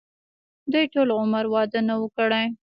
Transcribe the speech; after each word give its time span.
دوي 0.71 0.85
ټول 0.93 1.07
عمر 1.19 1.43
وادۀ 1.53 1.79
نۀ 1.87 1.93
وو 1.99 2.07
کړے 2.17 2.43